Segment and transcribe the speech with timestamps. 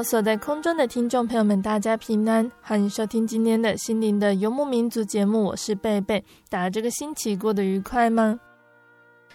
[0.00, 5.42] 所在空中的听众朋友们，大家平安，欢迎收听今天的心灵的游牧民族节目。
[5.42, 8.38] 我是贝贝，大家这个星期过得愉快吗？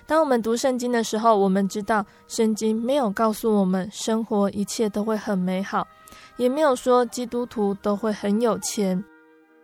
[0.06, 5.86] 当我们读圣经的时候，我们知道圣经没有告诉我们生活一切都会很美好，
[6.38, 9.04] 也没有说基督徒都会很有钱。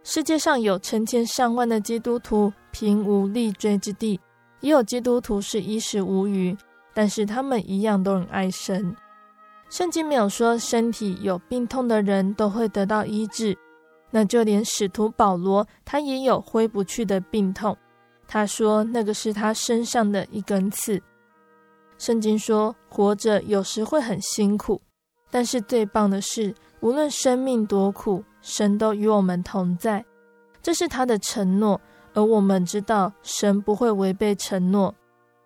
[0.04, 4.20] 世界上有成千上万的基督徒贫无立锥之地，
[4.60, 6.58] 也有基督徒是衣食无虞，
[6.94, 8.94] 但是他们一样都很爱神。
[9.74, 13.58] 圣经没有说身体有病痛的人都会得到医治，
[14.12, 17.76] 那就连使徒保罗他也有挥不去的病痛。
[18.28, 21.02] 他说那个是他身上的一根刺。
[21.98, 24.80] 圣经说活着有时会很辛苦，
[25.32, 30.06] 但是最棒的是，无论生命多苦，神都与我们同在，
[30.62, 31.82] 这是他的承诺，
[32.14, 34.94] 而我们知道神不会违背承诺。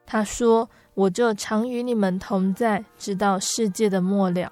[0.05, 0.69] 他说。
[0.97, 4.51] 我就常与你们同在，直到世界的末了。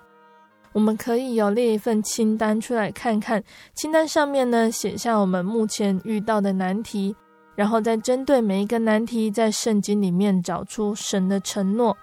[0.74, 7.16] 我们可以有列一份清单出来看看，清单上面呢，写下我们目前遇到的难题，
[7.56, 11.98] 然后再针对每一个难题，在圣经里面找出神的承诺。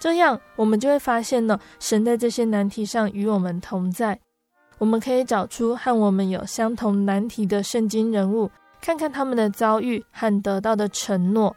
[0.00, 4.18] 这样我们就会发现呢，神在这些难题上与我们同在。
[4.78, 8.50] 我们可以找出和我们有相同难题的圣经人物，
[8.80, 11.54] 看看他们的遭遇和得到的承诺。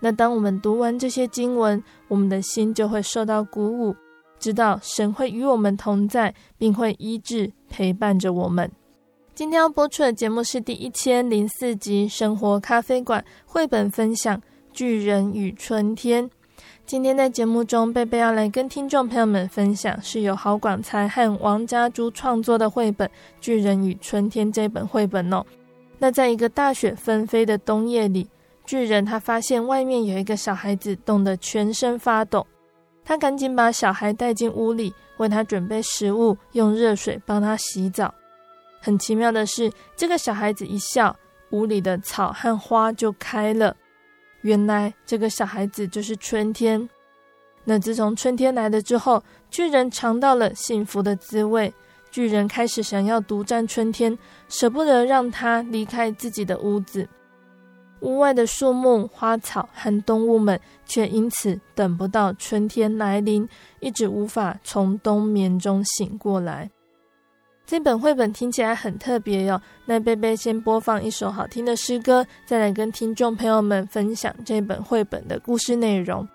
[0.00, 3.96] 那当我们读完这些经文，我们的心就会受到鼓舞，
[4.38, 8.70] 知道神会与我们同在，并会医治陪伴着我们。
[9.34, 14.36] 今天要播出的节目是第一千零四集《生活咖啡馆》绘本分享
[14.72, 16.24] 《巨人与春天》。
[16.86, 23.06] 今天在节目中，贝贝要来跟听众朋友们分享，是由郝广才和王家珠创作的绘本
[23.40, 25.44] 《巨人与春天》这本绘本哦。
[25.98, 28.28] 那在一个大雪纷飞的冬夜里。
[28.68, 32.46] 巨人他发现外面有一个小孩子冻得全身发抖，
[33.02, 38.12] 他赶紧把小孩带进屋里，为他准备食物，用热水帮他洗澡。
[38.78, 41.16] 很奇妙的是，这个小孩子一笑，
[41.52, 43.74] 屋里的草和花就开了。
[44.42, 46.86] 原来这个小孩子就是春天。
[47.64, 51.72] 那自从春天来了之后，巨人尝到了幸福的滋味。
[52.10, 54.18] 巨人开始想要独占春天，
[54.50, 57.08] 舍不得让他离开自己的屋子。
[58.00, 63.48] 屋外的树木、花草和动物们却因此等不到春天来临，
[63.80, 66.70] 一直无法从冬眠中醒过来。
[67.66, 69.60] 这本绘本听起来很特别哟。
[69.84, 76.26] 那贝贝先播放一首好听的诗歌，再来跟听众朋友们分享这本绘本的故事内容。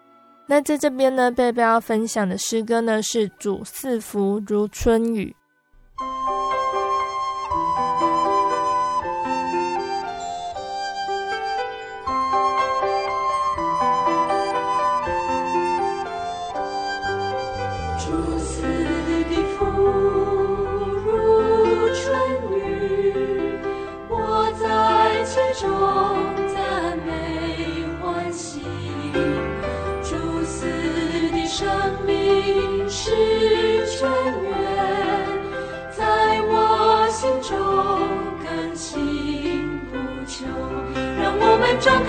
[0.45, 5.35] 那在这边呢，贝贝要分享的诗歌呢是“主赐福如春雨”。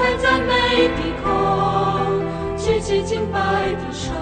[0.05, 2.21] 在赞美的空，
[2.59, 4.13] 举起敬拜的手，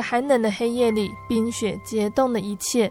[0.00, 2.90] 个寒冷的黑夜里，冰雪结冻了一切，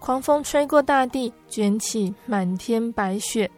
[0.00, 3.48] 狂风吹过大地，卷起满天白雪。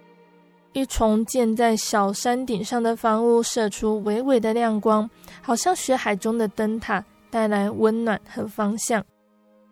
[0.75, 5.09] 一丛建在小山顶上的房屋射出微微的亮光，
[5.41, 9.03] 好像雪海中的灯塔，带来温暖和方向。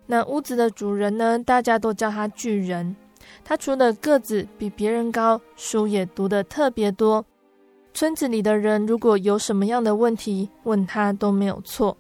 [0.07, 1.39] 那屋子的主人呢？
[1.41, 2.97] 大家都叫他巨人。
[3.45, 7.23] 他除了个子比别人高，书也读得特别多。
[7.93, 11.95] 村子里的人如果有什么样的问题，问他都没有错。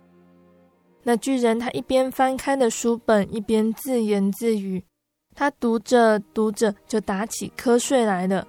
[1.03, 4.85] 那巨人他一边翻开的书本，一边自言自语。
[5.35, 8.47] 他读着读着就打起瞌睡来了。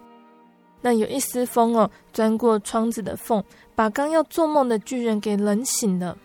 [0.81, 3.43] 那有一丝风哦，钻过窗子的缝，
[3.75, 6.17] 把刚要做梦的巨人给冷醒了。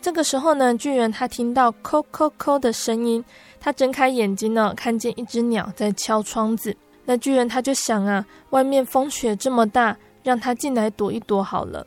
[0.00, 3.24] 这个时候呢，巨人他听到“叩叩叩”的声音，
[3.60, 6.74] 他睁开眼睛呢，看见一只鸟在敲窗子。
[7.04, 11.86] 那巨人他就想啊，外面风雪这么大，让他进来躲一躲好了。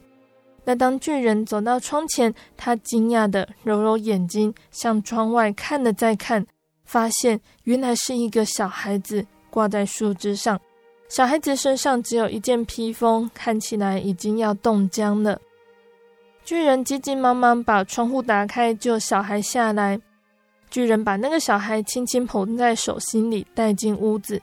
[0.65, 6.45] 那当巨人走到窗前，他惊讶地揉揉眼睛，向窗外看了再看，
[6.85, 10.59] 发现原来是一个小孩子挂在树枝上。
[11.07, 15.39] 小孩子身上只有一件披风，看起来已经要冻僵了。
[16.45, 19.99] 巨人急急忙忙把窗户打开，救小孩下来。
[20.69, 24.39] 巨人把那个小孩轻轻捧在手心里，带进屋子。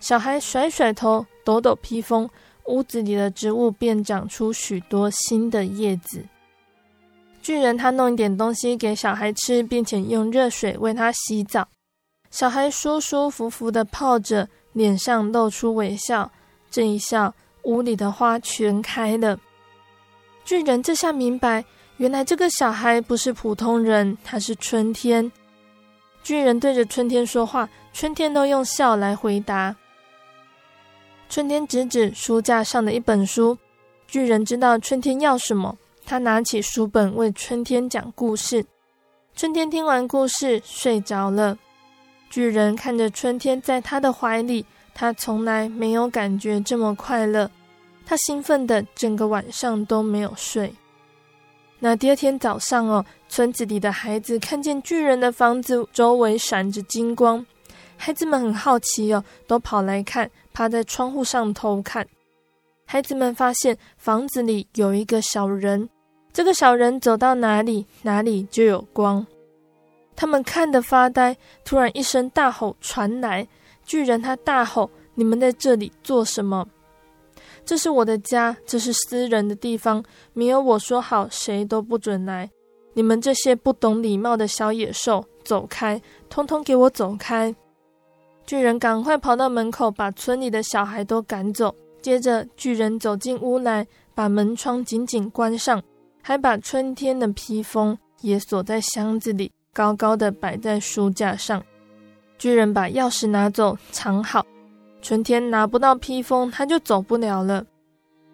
[0.00, 2.28] 小孩甩甩头，抖抖披风。
[2.68, 6.24] 屋子里的植物便长出许多新的叶子。
[7.42, 11.66] 巨人他弄一点东西给小孩吃，并且用热水为他洗澡。
[12.30, 16.30] 小孩舒舒服服地泡着，脸上露出微笑。
[16.70, 19.38] 这一笑，屋里的花全开了。
[20.44, 21.64] 巨人这下明白，
[21.96, 25.32] 原来这个小孩不是普通人，他是春天。
[26.22, 29.74] 巨人对着春天说话，春天都用笑来回答。
[31.28, 33.58] 春天指指书架上的一本书，
[34.06, 35.76] 巨人知道春天要什么。
[36.06, 38.64] 他拿起书本为春天讲故事。
[39.36, 41.58] 春天听完故事睡着了。
[42.30, 47.50] 巨人看着春天在他的怀里，他从来没有感觉这么快乐。
[48.06, 50.72] 他兴奋的整个晚上都没有睡。
[51.78, 57.44] 那第二天早上哦，村子里的孩子看见巨人的房子周围闪着金光，
[57.98, 60.30] 孩子们很好奇哦，都跑来看。
[60.58, 62.04] 趴在窗户上偷看，
[62.84, 65.88] 孩子们发现房子里有一个小人，
[66.32, 69.24] 这个小人走到哪里，哪里就有光。
[70.16, 73.46] 他们看得发呆，突然一声大吼传来，
[73.84, 76.66] 巨人他大吼：“你们在这里做什么？
[77.64, 82.50] 这是我的家，这是私人的地方，没有我说好，谁都不准来。
[82.94, 87.54] 你们这些不懂礼貌的小野兽，走开，通通给我走开！”
[88.48, 91.74] 巨人赶快跑到门口，把村里的小孩都赶走。
[92.00, 95.82] 接着，巨人走进屋来，把门窗紧紧关上，
[96.22, 101.62] 还把春天的披风也锁在箱子里，高高的摆在书架上。
[102.38, 104.46] 巨人把钥匙拿走，藏好。
[105.02, 107.62] 春天拿不到披风，他就走不了了。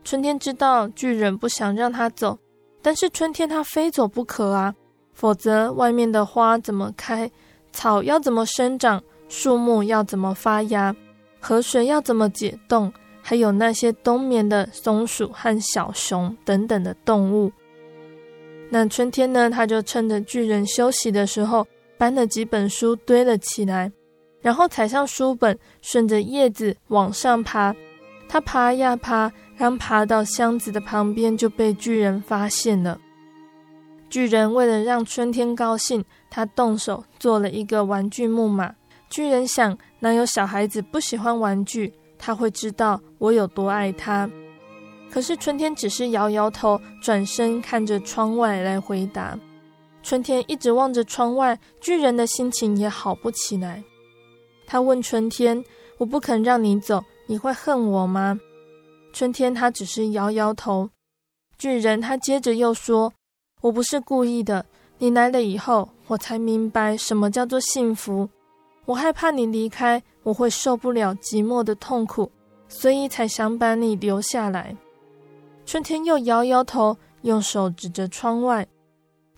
[0.05, 2.39] 春天知道巨人不想让他走，
[2.81, 4.73] 但是春天他非走不可啊，
[5.13, 7.29] 否则外面的花怎么开，
[7.73, 9.03] 草要怎么生长？
[9.37, 10.95] 树木要怎么发芽，
[11.41, 17.51] 河水要怎么解冻，还有那些冬眠的松鼠和小熊等等的动物。
[18.71, 21.67] 那春天呢，他就趁着巨人休息的时候，
[21.99, 23.91] 搬了几本书堆了起来，
[24.41, 27.75] 然后踩上书本，顺着叶子往上爬。
[28.29, 33.01] 他爬呀爬，刚爬到箱子的旁边，就被巨人发现了。
[34.09, 38.73] 巨人为了让春天高兴，他动手做了一个玩具木马。
[39.15, 41.95] 巨人想，哪有小孩子不喜欢玩具？
[42.19, 44.29] 他会知道我有多爱他。
[45.09, 49.39] 可是春天只是摇摇头，转身看着窗外来回答。
[50.03, 53.85] 春天一直望着窗外，巨人的心情也好不起来。
[54.67, 55.65] 他问春天
[55.99, 58.41] ：“我不肯让你走，你会恨我吗？”
[59.15, 60.91] 春天他只是摇摇头。
[61.57, 63.13] 巨人他接着又说
[63.63, 64.67] ：“我不是故意的，
[64.99, 68.29] 你来了以后，我才明白什么叫做幸福。
[68.87, 72.31] 我害怕你离开，我会受不了寂寞的痛苦，
[72.69, 74.77] 所以才想把你留下来。”
[75.67, 78.67] 春天又摇摇头，用手指着窗外。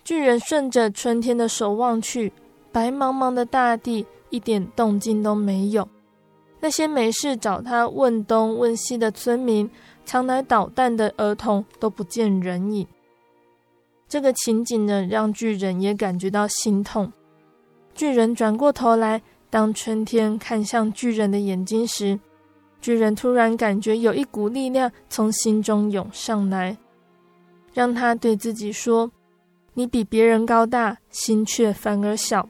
[0.03, 2.31] 巨人顺着春天的手望去，
[2.71, 5.87] 白茫茫的大地一点动静都没有。
[6.59, 9.69] 那些没事找他问东问西的村民，
[10.05, 12.87] 常来捣蛋的儿童都不见人影。
[14.09, 17.11] 这个情景呢，让巨人也感觉到心痛。
[17.93, 22.19] 巨人转过头来，当春天看向巨人的眼睛时，
[22.81, 26.77] 巨人突然感觉有一股力量从心中涌上来，
[27.73, 29.11] 让他对自己说
[29.73, 32.47] ：“你比别人高大，心却反而小。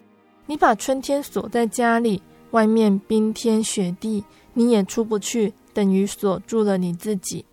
[0.48, 4.24] 你把春天锁在家里，外面冰天雪地，
[4.54, 7.46] 你也出不去，等于锁住了你自己。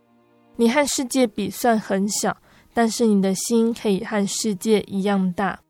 [0.56, 2.36] 你和世界比算很小，
[2.72, 5.60] 但是你的心可以和世界一样大。”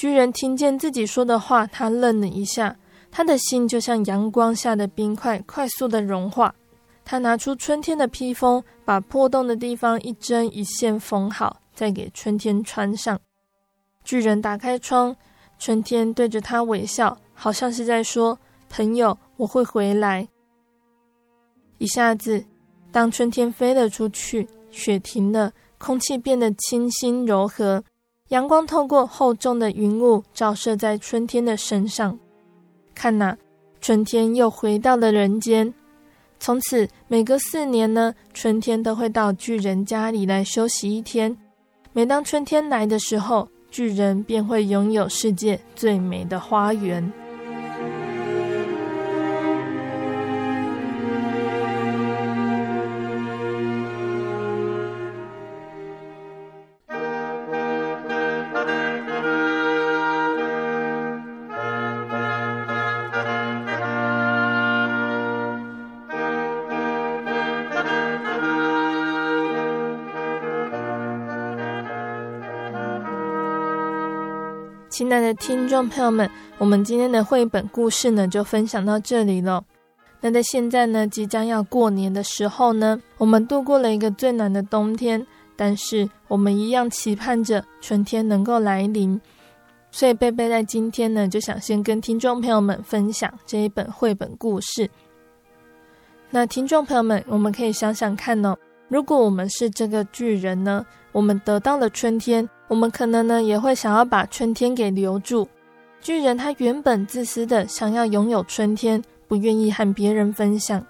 [0.00, 2.74] 巨人听见自己说的话，他愣了一下。
[3.10, 6.54] 他的心就像阳光下的冰块，快速的融化。
[7.04, 13.20] 他拿出春天的披风，把破洞的地方一针一线缝好，再给春天穿上。
[14.02, 15.14] 巨人打开窗，
[15.58, 18.38] 春天对着他微笑，好像是在说
[18.70, 20.26] ：“朋友，我会回来。”
[21.76, 22.42] 一下子，
[22.90, 27.84] 当春天飞了出去，雪停了，空气变得清新柔和，
[28.30, 32.16] 阳光透过厚重的云雾，照射在春天的身上。
[32.94, 33.36] 看呐，
[33.80, 35.74] 春天又回到了人间。
[36.38, 41.36] 从此，每隔四年呢，春天都会到巨人家里来休息一天。
[41.92, 47.12] 每当春天来的时候，巨人便会拥有世界最美的花园。
[75.10, 79.60] 亲爱的听众朋友们，我们今天的绘本故事呢，就分享到这里了。
[80.20, 85.26] 那在现在呢，即将要过年的时候呢，我们度过了一个最难的冬天，
[85.56, 89.20] 但是我们一样期盼着春天能够来临。
[89.90, 94.88] 所以贝贝在今天呢，就想先跟听众朋友们分享这一本绘本故事。
[96.30, 102.48] 那听众朋友们，我们可以想想看哦，如果我们是这个巨人呢，我们得到了春天。
[102.70, 105.48] 我们可能呢也会想要把春天给留住。
[106.00, 110.80] 巨人他原本自私的想要拥有春天，不愿意和别人分享，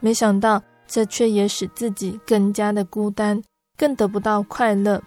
[0.00, 3.40] 没想到这却也使自己更加的孤单，
[3.76, 5.00] 更得不到快乐。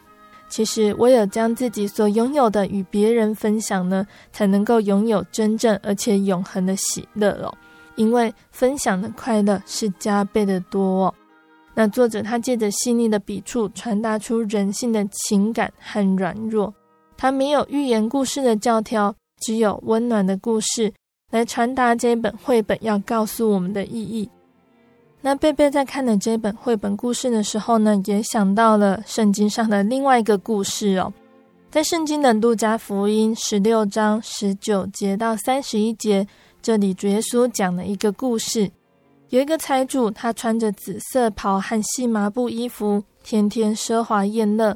[0.48, 7.54] 其实唯有将自己所拥有的与别人分享呢，才能够拥有真正而且永恒的喜乐哦。
[7.96, 11.14] 因为分享的快乐是加倍的多哦。
[11.74, 16.74] 那作者他借着细腻的笔触，传达出人性的情感和软弱。
[17.18, 20.92] 他没有寓言故事的教条，只有温暖的故事
[21.32, 24.30] 来传达这本绘本要告诉我们的意义。
[25.22, 31.14] 那贝贝在看了这本绘本故事的时候呢，也想到了圣经上的另外一个故事哦。
[31.70, 36.28] 在圣经的路加福音十六章十九节到三十一节，
[36.62, 38.70] 这里主耶稣讲了一个故事。
[39.32, 44.76] 有一个财主，他穿着紫色袍和细麻布衣服，天天奢华宴乐；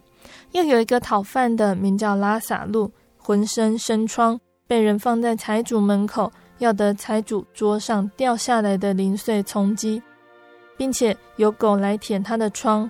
[0.54, 10.02] 又有一个讨饭的，名叫拉撒路，浑身生疮，被人放在财主门口，要得财主桌上掉下来的零碎充饥，
[10.78, 12.90] 并且有狗来舔他的疮。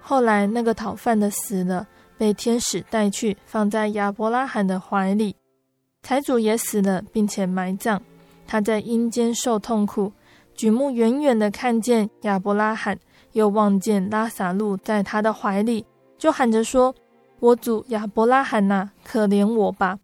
[0.00, 5.36] 后来那个讨饭的死了，被天使带去，放在亚伯拉罕的怀里。
[6.02, 8.00] 财主也死了，并且埋葬，
[8.46, 10.10] 他在阴间受痛苦。
[10.62, 12.96] 举目远远的看见亚伯拉罕，
[13.32, 15.84] 又望见拉撒路在他的怀里，
[16.16, 16.94] 就喊着说
[17.40, 19.98] ：“我主亚伯拉罕呐，可怜我吧！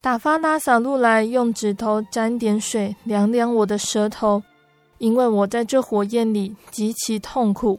[0.00, 4.42] 打发拉撒路来，用指头沾点水，凉凉我的舌头，
[4.96, 7.78] 因为我在这火焰里极其痛苦。”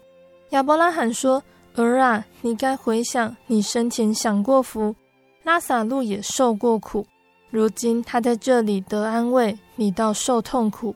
[0.51, 1.42] 亚伯拉罕说
[1.74, 4.96] ：“儿啊，你该回想你生前享过福，
[5.42, 7.04] 拉撒路也受过苦，
[7.50, 10.96] 如今他在这里得安慰，你倒受痛苦。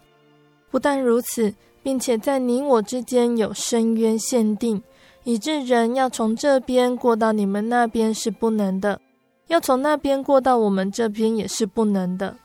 [0.76, 4.84] 不但如此，并且在你我之间有深渊限定，
[5.24, 9.00] 以致人要从这边过到你们那边是不能的，
[9.48, 12.36] 要从那边过到我们这边也是不能的。”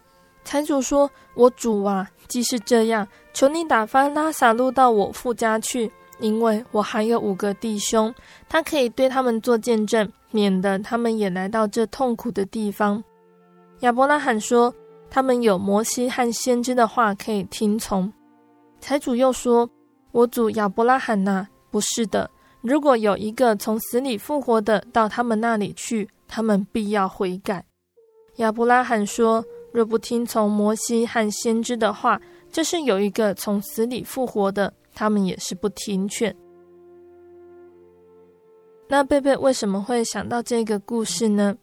[0.47, 8.15] 财主说：“我主啊，既是这样，求你打发拉撒路到我父家去。”因为我还有五个弟兄，
[8.49, 13.03] 他可以对他们做见证，免得他们也来到这痛苦的地方。
[13.81, 14.73] 亚伯拉罕说
[15.11, 18.09] ：“他们有摩西和先知的话可以听从。”
[18.81, 19.71] 财主又说
[20.13, 22.31] ：“我主亚伯拉罕呐，不是的。
[22.63, 27.65] 如果有一个从死里复活的到他们那里去，他们必要悔改。”
[28.37, 32.21] 亚伯拉罕说：“若不听从摩西和先知的话，
[32.51, 36.35] 就是有一个从死里复活的。”他们也是不听劝。
[38.89, 41.57] 那贝贝为什么会想到这个故事呢？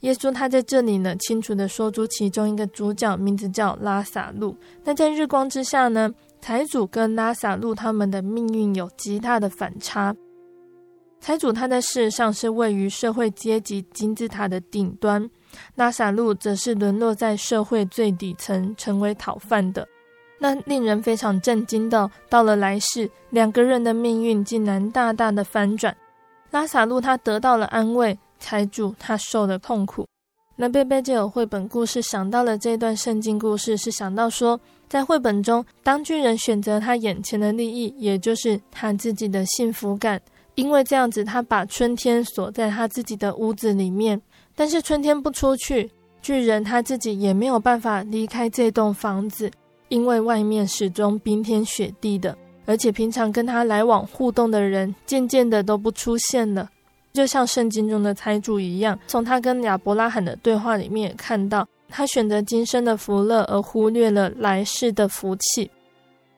[0.00, 4.56] 耶稣他在这里呢，清楚地说出其中一个主角，名字叫拉撒路。
[4.84, 6.12] 那在日光之下呢，
[6.42, 10.12] 财主跟拉撒路他们的命运有极大的反差。
[11.20, 15.30] 财主他在世上是位于社会阶级金字塔的顶端，
[15.76, 19.86] 拉撒路则是沦落在社会最底层，成为讨饭的。
[20.40, 25.96] 那令人非常震惊的，到了来世，两个人的命运竟然大大的反转。
[26.50, 30.04] 拉撒路他得到了安慰，财主他受了痛苦。
[30.56, 34.60] 那贝贝就有绘本故事想到了这段圣经故事，是想到说，
[34.92, 40.20] 在绘本中，当巨人选择他眼前的利益，也就是他自己的幸福感，
[40.54, 44.20] 因为这样子，他把春天锁在他自己的屋子里面，
[44.54, 49.50] 但是春天不出去，巨人他自己也没有办法离开这栋房子。
[49.88, 56.68] 因为外面始终冰天雪地的，而且平常跟他来往互动的人渐渐的都不出现了，
[57.14, 58.98] 就像圣经中的财主一样。
[59.06, 65.70] 从他跟亚伯拉罕的对话里面也看到，他选择今生的福乐而忽略了来世的福气，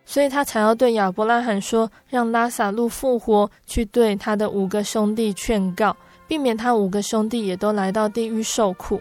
[0.04, 9.00] 所以他才要对亚伯拉罕说，让拉撒路复活，去对他的五个兄弟劝告，避免他五个兄弟也都来到地狱受苦。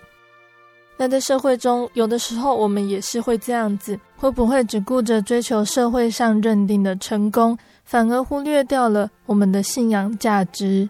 [0.95, 3.99] 那在社会中，有的时候我们也是会这样子。
[4.15, 10.87] 会不会只顾着追求社会上认定的成功，反而忽略掉了我们的信仰价值？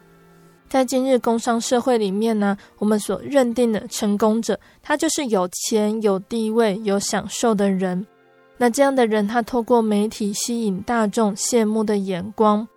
[0.73, 8.07] 在今日工商社会里面呢，我们所认定的成功者，他就是有钱、有地位、有享受的人。
[8.57, 12.67] 那这样的人，他透过媒体吸引大众羡慕的眼光。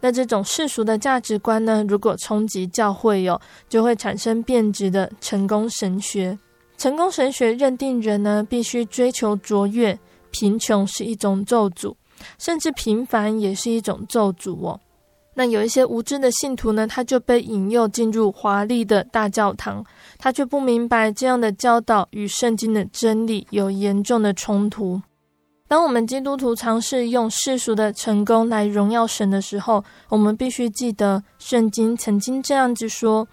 [0.00, 6.38] 那这种世俗的价值观呢，如果冲击教会哦，就会产生变质的成功神学。
[6.78, 9.98] 成功神学认定人呢，必须追求卓越，
[10.30, 11.96] 贫穷是一种咒诅，
[12.38, 14.78] 甚至平凡也是一种咒诅哦。
[15.40, 19.82] 那有一些无知的信徒呢，他就被引诱进入华丽的大教堂，
[20.18, 25.00] 他却不明白这样的教导与圣经的真理有严重的冲突。
[25.66, 33.26] 当我们基督徒尝试用世俗的成功来荣耀神的时候，我们必须记得，圣经曾经这样子说：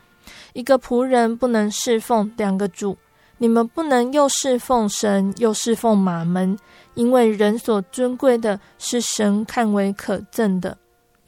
[0.54, 2.98] 一个仆人不能侍奉两个主。
[3.38, 6.58] 你们不能又侍奉神，又侍奉马门，
[6.93, 10.78] 因为人所尊贵的是神看为可憎的。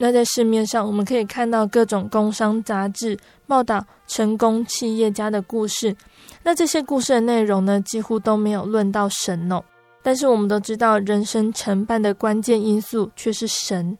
[0.02, 5.94] 那在市面上，我们可以看到各种工商杂志报道成功企业家的故事。
[6.42, 9.62] 那这些故事的内容呢，几乎都没有论到神哦。
[10.02, 13.98] 但是我们都知道，人生成败的关键因素却是神。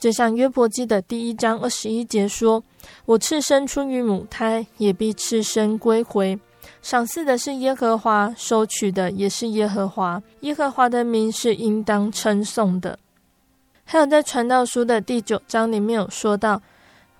[0.00, 2.64] 就像约伯记的第一章二十一节说
[3.04, 6.40] ：“我赤身出于母胎，也必赤身归回。”
[6.80, 10.22] 赏赐的是耶和华，收取的也是耶和华。
[10.40, 12.98] 耶和华的名是应当称颂的。
[13.92, 16.62] 还有在传道书的第九章里面有说到：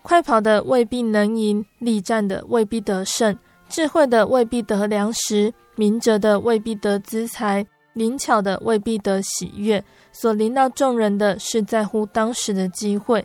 [0.00, 3.36] 快跑的未必能赢，力战的未必得胜，
[3.68, 9.84] 智慧的未必得粮食，明哲的未必得资财，灵巧的未必得喜悦。
[10.12, 13.22] 所临到众人的是在乎当时的机会。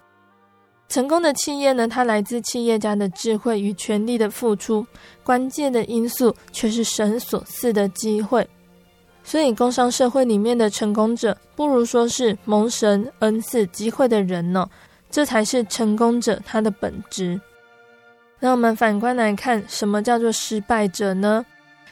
[0.89, 4.85] 成功的企业呢，它来自企业家的智慧与权力的付出，
[5.23, 8.45] 关键的因素却是神所赐的机会。
[9.27, 14.65] 所以，工商社会里面的成功者，不如说是蒙神恩赐机会的人呢，
[15.11, 17.37] 这才是成功者他的本质。
[18.39, 21.45] 那我们反观来看，什么叫做失败者呢？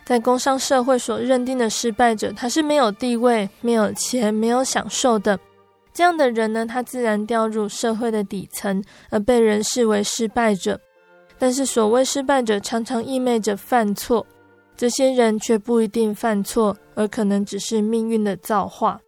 [0.06, 5.38] 在工商社会所认定的失败者，他是没有地位、没有钱、没有享受的。
[5.94, 10.80] 这样的人呢，他自然掉入社会的底层，而被人视为失败者。
[11.38, 14.26] 但是，所谓失败者，常常意味着犯错。
[14.78, 19.00] 这些人却不一定犯错，而可能只是命运的造化。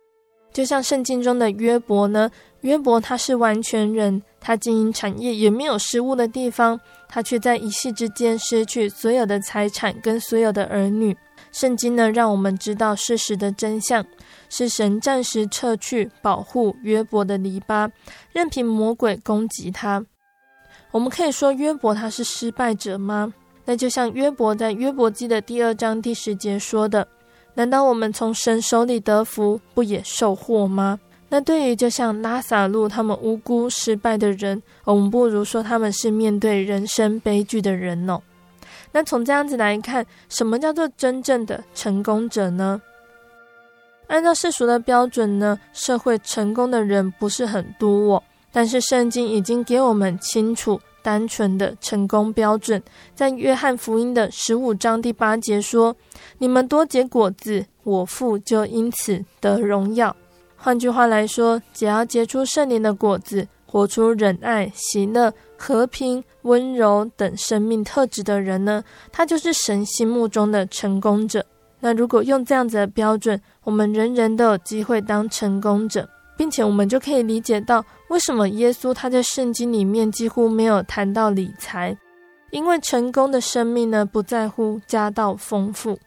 [0.53, 11.15] 就像圣经中的约伯呢，约伯他是完全人，他经营产业也没有失误的地方，他却在一夕之间失去所有的财产跟所有的儿女。
[11.51, 14.03] 圣经呢，让我们知道事实的真相，
[14.49, 17.91] 是神暂时撤去保护约伯的篱笆，
[18.32, 20.03] 任凭魔鬼攻击他。
[20.91, 23.34] 我们可以说约伯他是失败者吗？
[23.69, 27.06] 那就像约伯在约伯记的第二章第十节说的
[27.56, 38.21] ：“难道我们从神手里得福，不也受祸吗？”那对于就像拉撒路他们无辜失败的人，我们不如说他们是面对人生悲剧的人哦。
[38.93, 42.82] 那从这样子来看，什么叫做真正的成功者呢？
[44.08, 48.23] 按照世俗的标准呢，社会成功的人不是很多哦。
[48.53, 50.80] 但是圣经已经给我们清楚。
[51.08, 52.84] 单纯的成功标准，
[53.15, 55.96] 在约翰福音的十五章第八节说
[56.38, 60.13] ：“你们多结果子，我父就因此得荣耀。”
[60.58, 71.46] 换句话来说，只要结出圣灵的果子，活出忍爱、喜乐、和平、温柔等生命特质的人呢，他就是神心目中的成功者。
[71.80, 76.10] 那如果用这样子的标准，我们人人都有机会当成功者。
[76.38, 81.97] 并且我们就可以理解到，为什么耶稣他在圣经里面几乎没有谈到理财，
[82.52, 85.97] 因为成功的生命呢，不在乎家道丰富。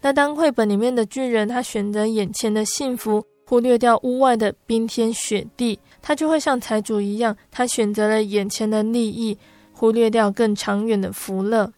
[0.00, 9.38] 那当绘本里面的巨人他选择眼前的幸福，忽略掉屋外的冰天雪地，他就会像财主一样，他选择了眼前的利益，
[9.72, 11.72] 忽略掉更长远的福乐。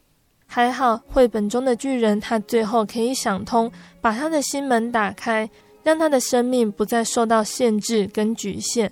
[0.47, 3.71] 还好，绘本中的巨人他最后可以想通，
[4.01, 5.51] 把他的心门打开。
[5.85, 8.91] 让他的生命不再受到限制跟局限，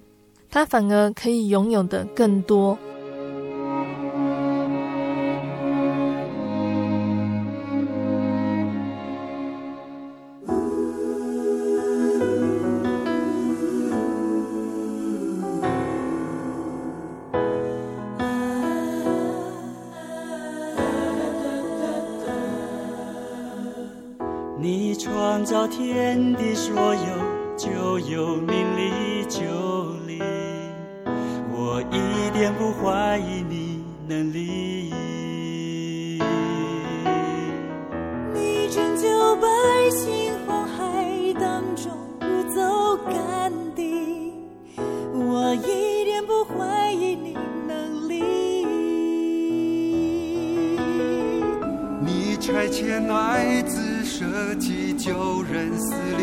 [0.50, 2.78] 他反而可以拥有的更多。
[52.82, 53.78] 你差遣爱子。
[54.04, 56.22] 舍己救人，死里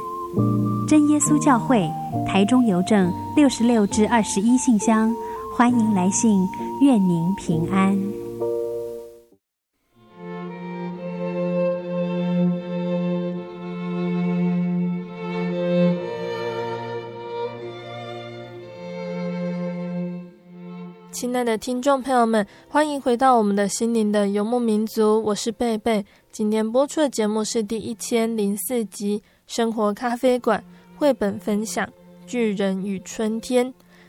[0.87, 1.89] 真耶稣教会
[2.25, 5.13] 台中邮政六十六至二十一信箱，
[5.55, 6.47] 欢迎来信，
[6.81, 7.97] 愿您平安。
[21.11, 26.03] 亲爱的听众朋友们，欢迎回到我们的心灵的游牧民族，我是贝贝。
[26.31, 29.19] 今天播出的节目是第一千零四集
[29.51, 30.63] 《生活咖啡馆》
[30.97, 31.85] 绘本分享
[32.25, 33.67] 《巨人与春天》。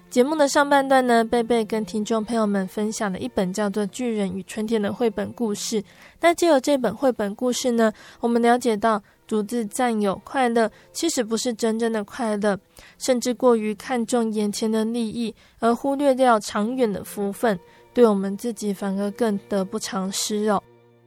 [0.09, 5.83] 节目的上半段呢，贝贝跟听众朋友们分享了一本叫做《巨人与春天》的绘本故事。
[6.21, 12.57] 那借由这本绘本故事呢，我们了解到，独自占有快乐，其实不是真正的快乐，
[12.99, 17.59] 甚至过于看重眼前的利益，而忽略掉长远的福分，
[17.93, 20.63] 对我们自己反而更得不偿失哦。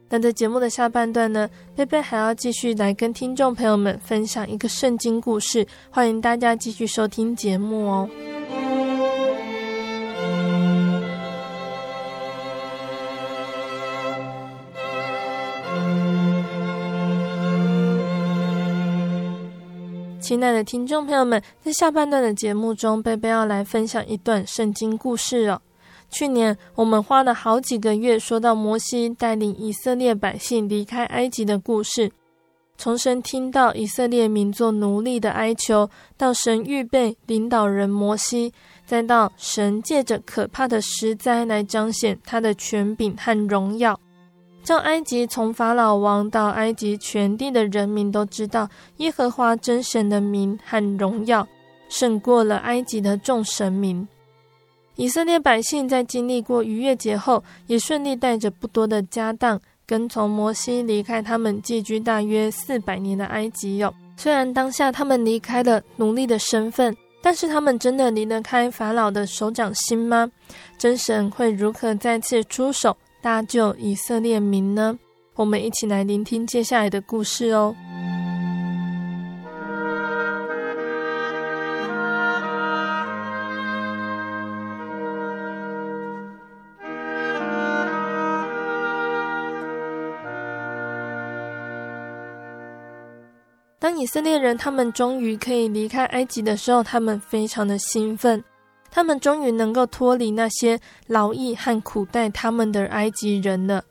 [0.08, 8.08] 那在节目的下半段呢，贝贝还要继续来跟听众朋友们分享一个圣经故事，欢迎大家继续收听节目哦。
[20.20, 25.60] 亲爱的听众朋友们，在下半段的节目中，贝贝要来分享一段圣经故事哦。
[26.16, 32.10] 去年我们花了好几个月，说到摩西带领以色列百姓离开埃及的故事，
[32.78, 38.50] 从神听到以色列民做奴隶的哀求，到神预备领导人摩西，
[38.86, 44.00] 再到神借着可怕的十灾来彰显他的权柄和荣耀。
[44.64, 51.46] 叫埃及从法老王到埃及全地的人民都知道耶和华真神的名和荣耀，
[51.90, 54.08] 胜过了埃及的众神明。
[54.96, 63.76] 以色列百姓在经历过逾越节后，也顺利带着不多的家当，跟从摩西离开他们寄居大约四百年的埃及。
[63.76, 70.30] 有虽然当下他们离开了奴隶的身份，但是他们真的离得开法老的手掌心吗？
[70.78, 72.96] 真神会如何再次出手？
[73.20, 74.98] 搭救以色列民呢？
[75.34, 77.76] 我们一起来聆听接下来的故事哦。
[93.86, 98.42] 当以色列人他们终于可以离开埃及的时候，他们非常的兴奋。
[98.90, 103.84] 他们终于能够脱离那些劳役和苦待他们的埃及人了。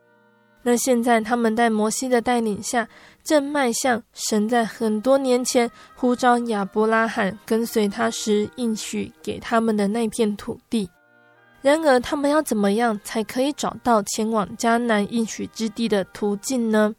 [0.63, 2.85] 那现在，他们在摩西的带领下，
[3.23, 10.89] 正迈向神在很多年前呼召亚伯拉罕跟随他时应许给他们的那片土地。
[11.61, 16.93] 然而，他们要怎么样才可以找到前往迦南应许之地的途径呢？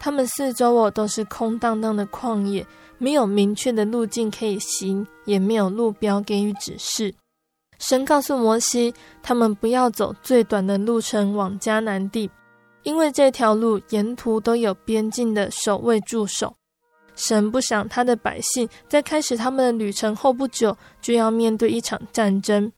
[0.00, 7.14] 他们四周哦都是空荡荡的旷野，没有明确的路径可以行，也没有路标给予指示。
[7.78, 12.30] 神告诉摩西，他们不要走最短的路程往迦南地，
[12.82, 16.54] 因为这条路沿途都有边境的守卫驻守。
[17.14, 22.72] 神不想他的百姓在开始他们的旅程后不久就要面对一场战争。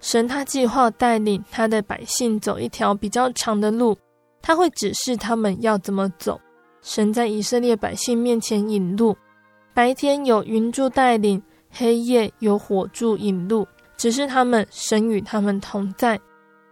[0.00, 3.96] 神他计划带领他的百姓走一条比较长的路，
[4.42, 6.40] 他会指示他们要怎么走。
[6.86, 9.16] 神在以色列百姓面前引路，
[9.74, 13.66] 白天有云柱带领，黑夜有火柱引路。
[13.96, 16.18] 只是他们，神与他们同在。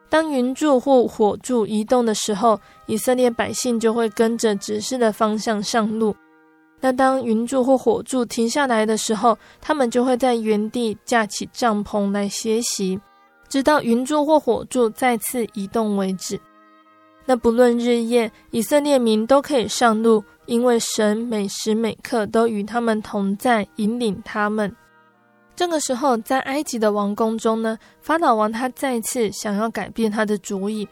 [0.09, 6.15] 当云柱或火柱移动的时候，以色列百姓就会跟着指示的方向上路。
[6.81, 13.01] 那当云柱或火柱停下来的时候，他们就会在原地架起帐篷来歇息，
[13.49, 16.41] 直到云柱或火柱再次移动为止。
[17.27, 24.75] 那不论日夜，以色列民都可以上路，因为神每时每刻都与他们同在，引领他们。
[25.57, 30.87] 这个时候，在埃及的王宫中呢，法老王他再次想要改变他的主意。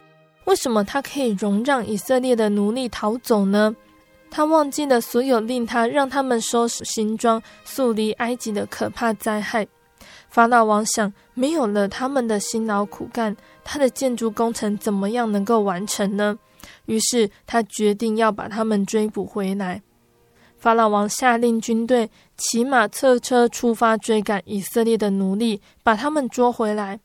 [0.45, 3.75] 为什么他可以容让以色列的奴隶逃走呢？
[4.31, 9.67] 他忘记了所有令他让他们收拾行装、速离埃及的可怕灾害。
[10.33, 16.39] 法老王想，没有了他们的辛劳苦干，他的建筑工程怎么样能够完成呢？
[16.87, 19.83] 于是他决定要把他们追捕回来。
[20.57, 26.99] 法老王下令军队骑马策车出发追赶以色列的奴隶，把他们捉回来。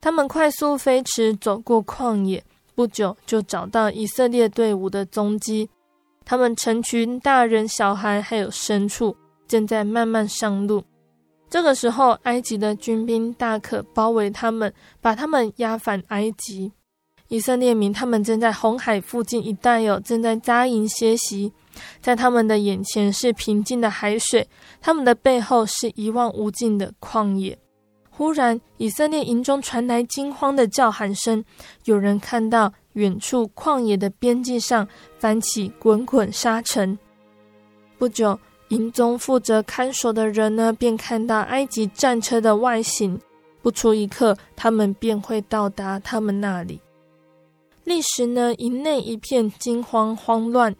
[0.00, 2.42] 他们快速飞驰，走过旷野，
[2.74, 5.68] 不久就找到以色列队伍的踪迹。
[6.24, 9.14] 他们成群大人、小孩还有牲畜，
[9.46, 10.82] 正在慢慢上路。
[11.52, 16.72] 这个时候，埃及的军兵大可包围他们，把他们押返埃及。
[17.28, 21.52] 以色列民他们正在红海附近一带有正在扎营歇息，
[22.00, 24.48] 在他们的眼前是平静的海水，
[24.80, 27.58] 他们的背后是一望无尽的旷野。
[28.08, 31.44] 忽然，以色列营中传来惊慌的叫喊声，
[31.84, 34.88] 有人看到远处旷野的边际上
[35.18, 36.98] 翻起滚滚沙尘。
[37.98, 38.38] 不久。
[38.72, 43.20] 营中负责看守的人呢，便看到埃及战车的外形。
[43.60, 46.80] 不出一刻，他们便会到达他们那里。
[47.84, 50.74] 立时呢，营内一片惊慌慌乱。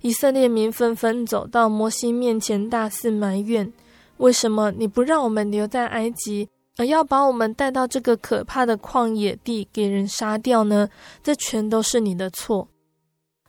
[0.00, 3.72] 以色列民纷纷走到摩西面前，大肆埋怨：
[4.18, 10.88] 为什么你不让我们留在埃及，而要把我们带到这个可怕的旷野地给人杀掉呢？
[11.20, 12.68] 这全都是你的错。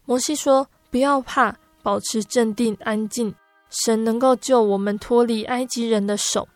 [0.05, 3.32] 摩西说：不要怕，保持镇定安静。
[3.69, 6.48] 神能够救我们脱离埃及人的手，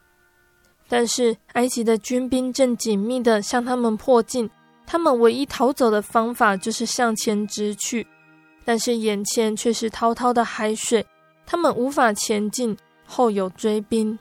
[0.88, 4.50] 但是埃及的军兵正紧密地向他们迫近，
[4.86, 8.06] 他们唯一逃走的方法就是向前直去，
[8.66, 11.06] 但是眼前却是滔滔的海水，
[11.46, 12.76] 他们无法前进，
[13.06, 14.18] 后有追兵。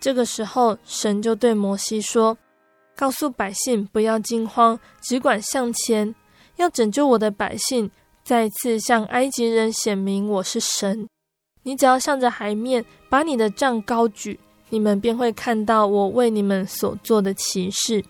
[0.00, 2.36] 这个时候，神就对摩西说
[2.96, 6.12] ：“告诉百姓不要惊慌，只管向前，
[6.56, 7.88] 要拯救我的百姓，
[8.24, 11.08] 再次向埃及人显明我是神。”
[11.62, 14.38] 你只要向着海面，把你的杖高举，
[14.68, 18.04] 你们便会看到我为你们所做的奇事。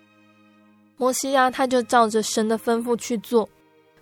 [0.96, 3.48] 摩西啊，他就照着神的吩咐去做。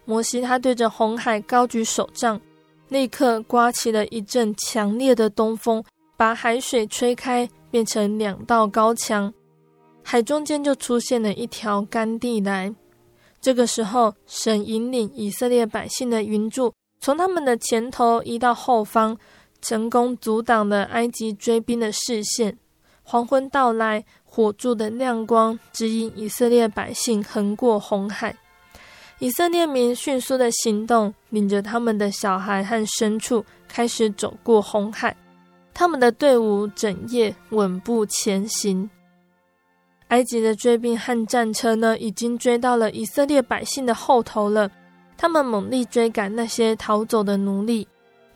[0.05, 2.41] 摩西他对着红海高举手杖，
[2.89, 5.83] 立刻刮起了一阵强烈的东风，
[6.17, 9.33] 把海水吹开，变成两道高墙，
[10.03, 12.75] 海中间就出现了一条干地来。
[13.41, 19.17] 这个时候，神引领以色列百姓的云柱，从他们的前头移到后方。
[19.61, 22.59] 成功阻挡了埃及追兵的视线。
[23.03, 28.37] 黄昏到来，火柱的亮光指引以色列百姓横过红海。
[29.19, 35.17] 以色列民迅速的行动，领着他们的小孩和牲畜，开始走过红海。
[35.75, 38.89] 他们的队伍整夜稳步前行。
[40.09, 44.71] 埃及的追兵和战车呢，已经追到了以色列百姓的后头了。
[45.17, 47.87] 他们猛力追赶那些逃走的奴隶。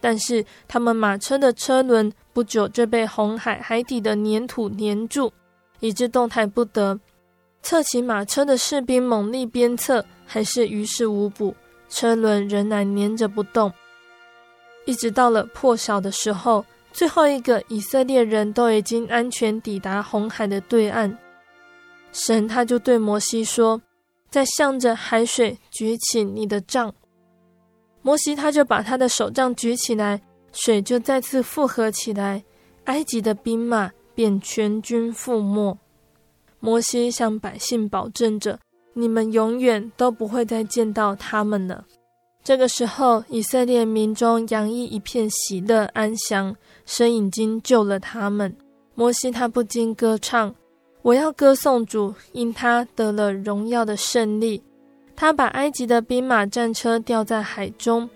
[0.05, 5.33] 但是他们马车的车轮不久就被红海海底的粘土粘住，
[5.81, 7.01] 以致动弹不得。
[7.63, 11.55] 侧骑马车的士兵猛力鞭策，还是于事无补，
[11.89, 13.73] 车轮仍然粘着不动。
[14.85, 21.17] 一直到了破晓的时候，最后一个以色列人都已经安全抵达红海的对岸。
[22.13, 23.81] 神他就对摩西说
[24.29, 26.95] ：“再向着海水举起你的杖。”
[28.07, 30.21] 摩西他就把他的手杖举起来，
[30.53, 32.45] 水就再次复合起来，
[32.85, 35.79] 埃及的兵马便全军覆没。
[36.61, 38.61] 摩西向百姓保证着
[38.93, 41.87] ：“你们永远都不会再见到他们了。”
[42.45, 48.55] 这个时候，以色列民中洋溢一片喜乐安详，神已经救了他们。
[48.95, 50.55] 摩西他不禁歌唱
[51.01, 54.63] ：“我要歌颂主，因他得了荣耀的胜利。”
[55.17, 58.09] 他把埃及的兵马战车掉在海中，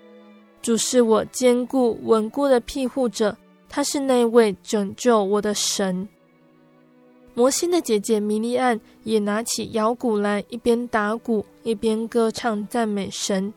[0.61, 3.37] 主是我坚固稳固的庇护者，
[3.69, 6.09] 他是那位拯救我的神。
[7.35, 13.55] 摩西的姐姐米利暗也拿起摇鼓来，一边打鼓一边歌唱赞美神，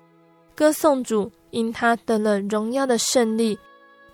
[0.53, 3.57] 歌颂主，因他得了荣耀的胜利。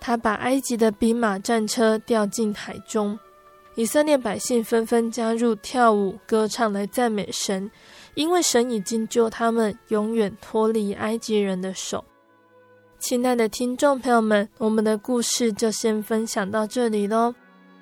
[0.00, 3.18] 他把埃及的兵马战车掉进海中，
[3.74, 7.70] 以色列百姓纷纷加入跳舞歌唱来赞美神。
[8.18, 12.04] 因为神已经救他们永远脱离埃及人的手。
[12.98, 17.32] 亲爱的听众朋友们，我们的故事就先分享到这里喽。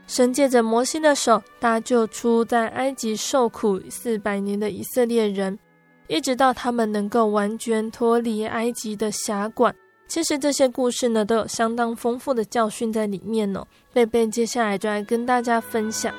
[0.07, 5.59] 神借着摩西的手搭救出在埃及受苦四百年的以色列人，
[6.07, 9.75] 一直到他们能够完全脱离埃及的辖管，
[10.07, 13.67] 其实这些故事呢，都有相当丰富的教训在里面哦。
[13.95, 16.15] 贝贝接下来就来跟大家分享。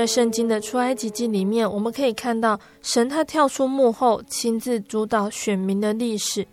[0.00, 6.46] 在圣经的出埃及记里面，我们可以看到神他跳出幕后，亲自主导选民的历史。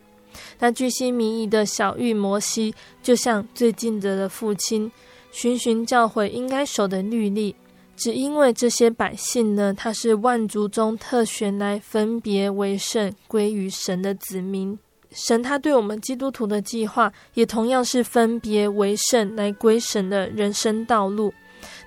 [0.60, 4.92] 那巨细靡意的小玉摩西，就像最近的的父亲，
[5.32, 7.56] 循循教诲应该守的律例。
[7.96, 14.78] 只因为这些百姓呢，他是万族中特选来分别为圣，归于神的子民。
[15.12, 21.34] 神他对我们基督徒的计划，也同样是分别为圣来归神的人生道路。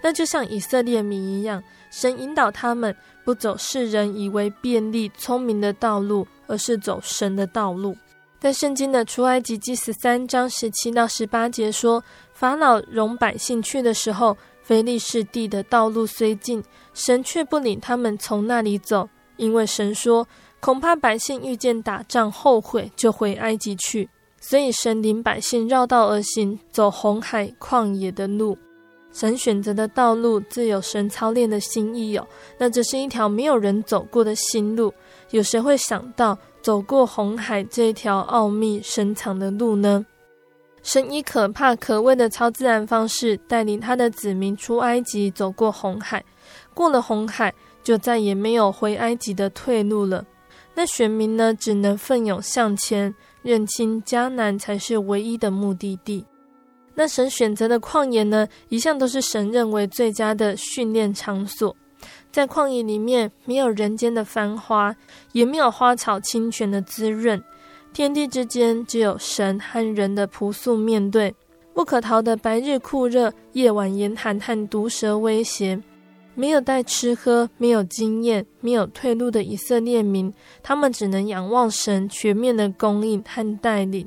[0.03, 2.95] 那就像以色列民一样，神引导他们
[3.25, 7.97] 不走世人以为便利、聪明的道路，而是走神的道路。
[8.39, 20.27] 在圣经的出埃及记十三章十七到十八节说，法老容百姓去的时候，非利士地的道路虽近，神却不领他们从那里走，因为神说，
[20.61, 24.09] 恐怕百姓遇见打仗后悔，就回埃及去。
[24.41, 28.57] 所以神领百姓绕道而行，走红海旷野的路。
[29.13, 32.27] 神选择的道路，自有神操练的心意有。
[32.59, 34.93] 那这是一条没有人走过的新路。
[35.31, 40.05] 有谁会想到走过红海这条奥秘深藏的路呢？
[40.83, 46.25] 神以可怕可畏的超自然方式带领他的子民出埃及，走过红海。
[46.73, 47.53] 过了红海，
[47.83, 50.25] 就再也没有回埃及的退路了。
[50.75, 56.25] 那选民呢，只能奋勇向前，认清迦南才是唯一的目的地。
[57.01, 61.75] 那神选择的旷野呢，一向都是神认为最佳的训练场所。
[62.31, 64.95] 在旷野里面，没有人间的繁华，
[65.33, 67.43] 也没有花草清泉的滋润，
[67.95, 71.35] 天地之间只有神和人的朴素面对，
[71.73, 75.83] 不可逃的白日酷热，夜晚严寒和毒蛇威胁。
[76.35, 80.31] 没有带吃喝，没有经验，没有退路的以色列民，
[80.63, 84.07] 他们只能仰望神全面的供应和带领。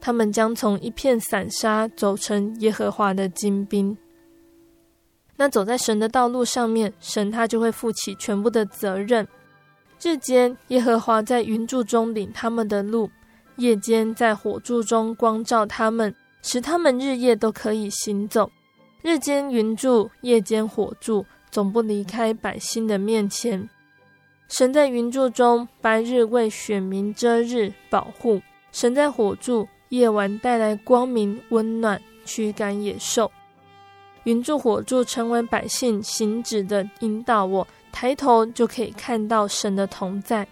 [0.00, 3.96] 他们将从一片散沙走成耶和华的精兵。
[5.36, 9.26] 那走在神的道路上面，神他就会负起全部的责任。
[10.02, 13.08] 日间，耶和华在云柱中领他们的路；
[13.56, 18.50] 夜间，在火柱中光照他们，使他们日夜都可以行走。
[19.02, 23.68] 日间云柱，夜间火柱，总不离开百姓的面前。
[24.48, 28.40] 神在云柱中，白日为选民遮日保护；
[28.72, 29.66] 神在火柱。
[29.90, 33.30] 夜晚带来光明温暖，驱赶野兽。
[34.22, 40.46] 云柱火柱成为百姓行止的引导我，抬头就可以看到神的同在。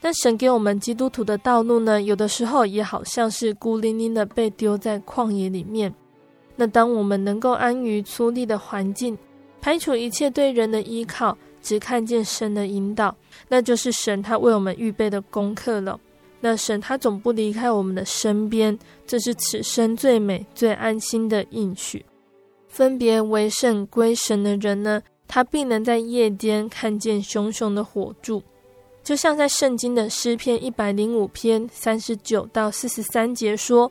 [0.00, 5.92] 但神给我们基督徒的道路呢，有的时候也好像是孤零零的被丢在旷野里面。
[6.54, 9.18] 那当我们能够安于粗砺的环境，
[9.60, 13.14] 排除一切对人的依靠，只看见神的引导，
[13.48, 16.00] 那就是神他为我们预备的功课了。
[16.48, 22.06] 那神他总不离开我们的身边，这是此生最美、最安心的应许。
[22.68, 28.40] 分别为圣归神的人呢，他必能在夜间看见熊熊的火柱，
[29.02, 33.90] 就像在圣经的诗篇一百零五篇三十九到四十三节说：“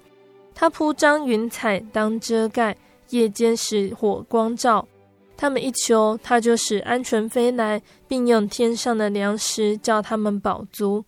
[0.56, 2.78] 他铺张云彩当遮盖，
[3.10, 4.88] 夜间使火光照。
[5.36, 11.03] 他们一求，他就使鹌鹑飞来，并用天上的粮食叫他们饱足。”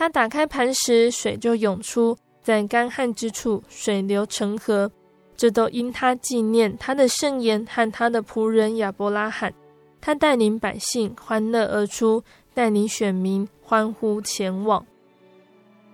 [0.00, 4.90] 他打开磐石，水就涌出，在干旱之处，水流成河。
[5.36, 9.52] 这都因他纪念他的圣言和他的仆人亚伯拉罕。
[10.00, 12.24] 他带领百姓欢乐而出，
[12.54, 14.82] 带领选民欢呼前往。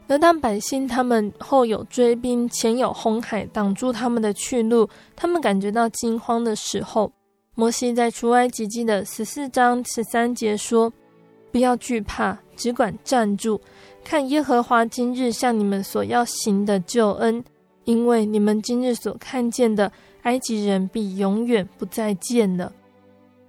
[0.06, 7.12] 而当百姓他们后有追兵，前有红海挡住他们的去路，他们感觉到惊慌的时候，
[7.56, 10.92] 摩西在出埃及记的十四章十三节说
[11.50, 13.60] ：“不要惧怕，只管站住。”
[14.08, 17.42] 看耶和华今日向你们所要行的救恩，
[17.82, 19.90] 因为你们今日所看见的
[20.22, 22.72] 埃及人必永远不再见了。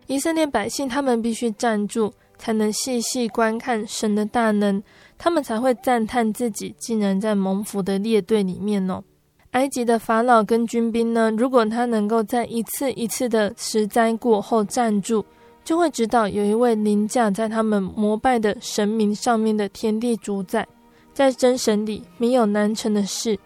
[0.07, 4.81] 以色列百姓他们必须站住，才能细细观看神的大能，
[5.15, 9.03] 他们才会赞叹自己竟然在蒙福的列队里面哦。
[9.51, 15.23] 埃及的法老跟军兵呢，如果他能够在一次一次的十灾过后站住，
[15.67, 20.65] 就会知道有一位凌驾在他们膜拜的神明上面的天地主宰，
[21.13, 23.37] 在真神里没有难成的事，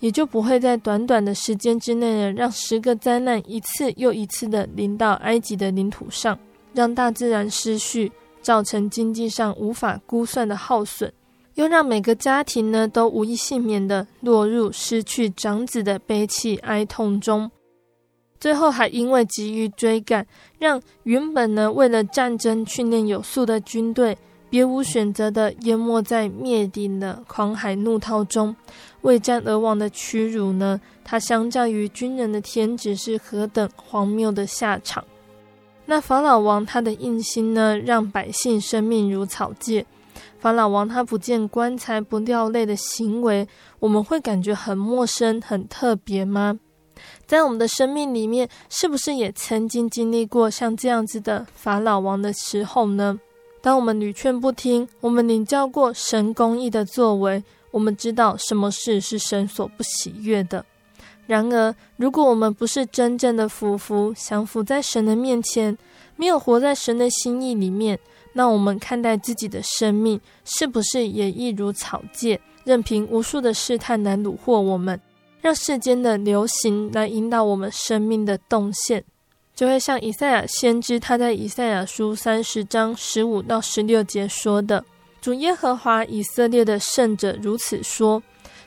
[0.00, 6.36] 也就不会在短短的时间之内呢，让十个灾难一次又一次的临到埃及的领土上，
[6.74, 8.10] 让大自然失序，
[8.42, 11.12] 造成经济上无法估算的耗损。
[11.54, 17.48] 又让每个家庭呢都无一幸免的落入失去长子的悲泣哀痛中，
[18.40, 20.26] 最后还因为急于追赶，
[20.58, 24.16] 让原本呢为了战争训练有素的军队，
[24.48, 28.56] 别无选择的淹没在灭顶的狂海怒涛中，
[29.02, 35.04] 为战而亡的屈辱呢，它相较于军人的天职是何等荒谬的下场。
[35.84, 39.84] 那法老王他的硬心呢，让百姓生命如草芥。
[40.38, 43.46] 法老王他不见棺材不掉泪的行为，
[43.80, 46.58] 我们会感觉很陌生、很特别吗？
[47.30, 53.20] 在我们的生命里面，是不是也曾经经历过像这样子的法老王的时候呢？
[53.62, 60.66] 当我们屡劝不听，我们领教过神公义的作为，我们知道什么事是神所不喜悦的。
[61.28, 65.78] 然而，如果我们不是真正的俯伏降服在神的面前，
[66.16, 67.96] 没有活在神的心意里面，
[68.32, 75.00] 那我们看待自己的生命，是不是也一如草芥，任凭无数的试探来掳获我们，
[75.40, 79.04] 让世间的流行来引导我们生命的动线？
[79.54, 84.84] 就会像以赛亚先知他在以赛亚书三十章十五到十六节说的
[85.20, 88.22] ：“主耶和华以色列的圣者如此说：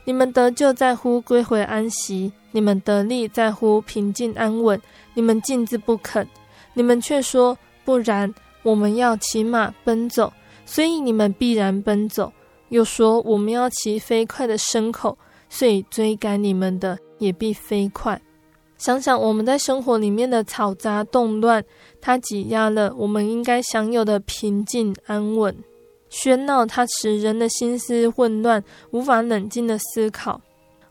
[0.06, 4.80] 你们得救在乎归回安息，你们得力在乎平静安稳，
[5.14, 6.28] 你们径自不肯，
[6.74, 10.32] 你们却说不然。”我们要骑马奔走，
[10.66, 12.32] 所以你们必然奔走；
[12.70, 15.18] 又说我们要骑飞快的牲口，
[15.54, 18.20] 所以追赶你们的也必飞快。
[18.76, 21.64] 想想我们在生活里面的嘈杂动乱，
[22.02, 25.54] 它挤压了我们应该享有的平静安稳；
[26.10, 30.42] 喧闹，它使人的心思混乱，无法冷静的思考。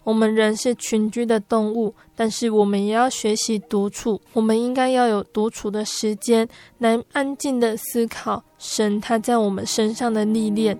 [0.04, 4.20] 我们人是群居的动物，但是我们也要学习独处。
[4.32, 6.48] 我们应该要有独处的时间，
[6.78, 10.78] 来安静的思考神他在我们身上的历练。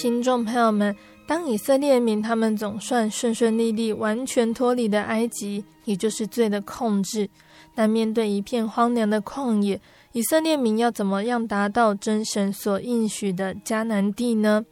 [0.00, 0.96] 听众朋友们，
[1.26, 7.28] 当以色列民他们总算顺顺利利、完全脱离了埃及，也就是罪的控制，
[7.74, 9.78] 但面对一片荒凉的旷野，
[10.12, 14.64] 以色列民要怎么样达到真神所应许的迦南地呢？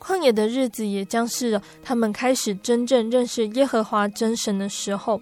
[0.00, 5.20] 旷野的日子也将是他们开始真正认识耶和华真神的时候。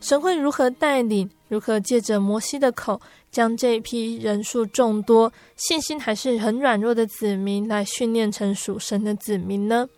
[0.00, 1.28] 神会如何带领？
[1.48, 3.00] 如何借着摩西的口，
[3.34, 9.88] 将这一批人数众多、信心还是很软弱的子民来训练成属神的子民呢？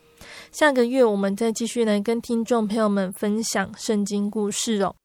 [0.51, 4.95] 下个月我们再继续来跟听众朋友们分享圣经故事哦。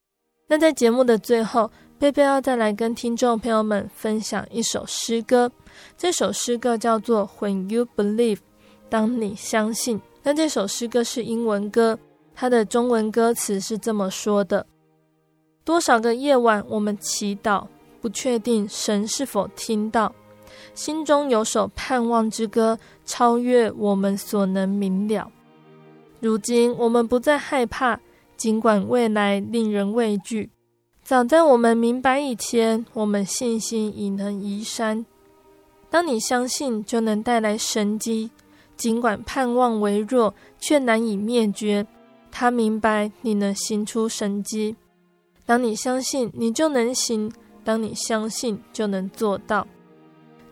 [0.48, 5.52] 那在节目的最后，贝贝要再来跟听众朋友们分享一首诗歌。
[5.98, 8.36] 这首诗歌叫做《When You Believe》，
[8.88, 10.00] 当你相信。
[10.22, 11.98] 那这首诗歌是英文歌，
[12.34, 14.66] 它的中文歌词是这么说的。
[15.64, 17.66] 多少个夜晚，我们祈祷，
[18.02, 20.12] 不确定神是否听到，
[20.74, 25.30] 心中有首盼望之歌，超越我们所能明了。
[26.18, 28.00] 如今我们不再害怕，
[28.36, 30.50] 尽管未来令人畏惧。
[31.04, 35.06] 早在我们明白以前，我们信心已能移山。
[35.88, 38.30] 当你相信，就能带来神迹。
[38.76, 41.86] 尽管盼望微弱，却难以灭绝。
[42.32, 44.74] 他明白你能行出神迹。
[45.44, 47.28] 当你相信，你就能行；
[47.64, 49.66] 当你相信，就能做到。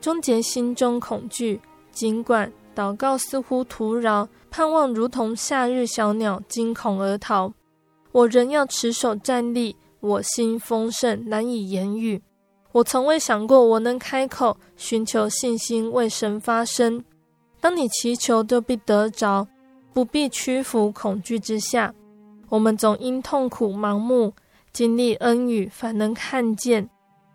[0.01, 1.61] 终结心中恐惧，
[1.93, 7.53] 尽管祷告似乎徒劳，盼望如同夏日小鸟惊恐而逃。
[8.13, 12.23] 我仍要持守站立，我心丰盛难以言喻。
[12.73, 17.05] 我从未想过我能开口寻求信心为神发声。
[17.61, 19.47] 当你祈求，就必得着，
[19.93, 21.93] 不必屈服恐惧之下。
[22.49, 24.33] 我们总因痛苦盲目。
[24.73, 26.89] 经历恩雨，反能看见。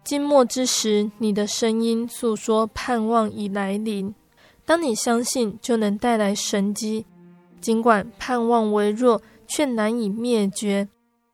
[0.05, 4.13] 静默之时，你的声音诉说盼望已来临。
[4.63, 7.07] 当你相信，就能带来神迹。
[7.59, 10.87] 尽管盼望微弱，却难以灭绝。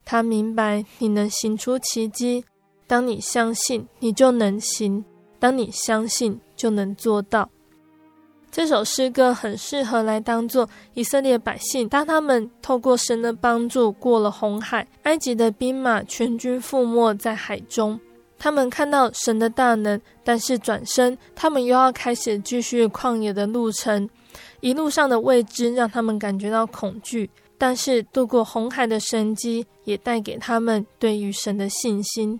[0.06, 2.46] 他明白你能行出奇迹。
[2.88, 5.04] 当你相信，你就能行；
[5.38, 7.50] 当你相信，就能做到。
[8.50, 18.00] 这首诗歌很适合来当做以色列百姓，当他们透过神的帮助过了红海，埃及的兵马全军覆没在海中。
[18.44, 24.10] 他们看到神的大能，但是转身，他们又要开始继续旷野的路程。
[24.62, 27.30] 一路上的未知让他们感觉到恐惧，
[27.60, 32.40] 但是渡过红海的神机也带给他们对于神的信心。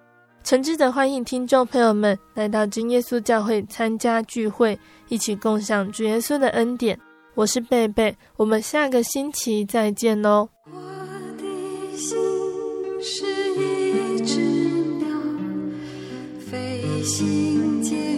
[0.43, 4.77] 诚挚的欢迎听众朋友们来到金耶稣教会参加聚会，
[5.07, 6.99] 一起共享主耶稣的恩典。
[7.35, 10.49] 我是贝贝，我们下个星期再见哦。
[10.65, 10.71] 我
[11.37, 11.43] 的
[11.95, 12.17] 心
[13.01, 13.23] 是
[13.53, 14.41] 一只
[14.97, 15.07] 鸟，
[16.39, 18.10] 飞行间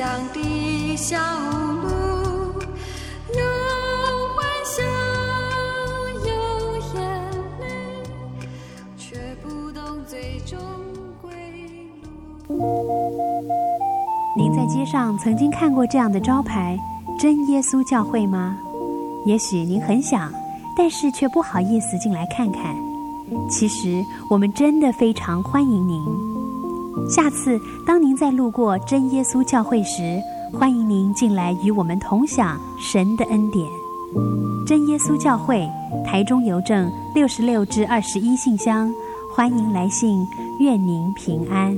[0.00, 1.90] 当的小路
[3.36, 3.44] 有
[4.34, 4.82] 幻想
[6.24, 6.32] 有
[6.94, 7.02] 眼
[7.60, 7.66] 泪
[8.96, 10.58] 却不懂最终
[11.20, 11.30] 归。
[14.34, 16.78] 您在街上曾经看过这样的招牌
[17.20, 18.56] “真耶稣教会”吗？
[19.26, 20.32] 也许您很想，
[20.74, 22.74] 但是却不好意思进来看看。
[23.50, 26.02] 其实我们真的非常欢迎您。
[27.10, 30.20] 下次当您再路过真耶稣教会时，
[30.56, 33.66] 欢迎您进来与我们同享神的恩典。
[34.64, 35.68] 真耶稣教会，
[36.06, 38.94] 台中邮政六十六至二十一信箱，
[39.34, 40.24] 欢迎来信，
[40.60, 41.76] 愿您平安。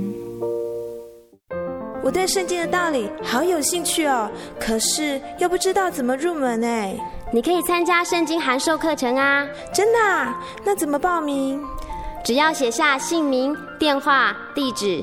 [2.05, 4.31] 我对圣经的道理好有兴趣哦，
[4.61, 6.95] 可是又不知道怎么入门哎。
[7.33, 9.47] 你可以参加圣经函授课程啊！
[9.73, 10.39] 真的啊？
[10.63, 11.59] 那怎么报名？
[12.25, 15.03] 只要写下姓名、电话、地址，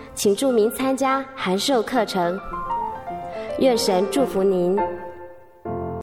[0.21, 2.39] 请注明参加函授课程。
[3.57, 4.77] 愿神祝福您。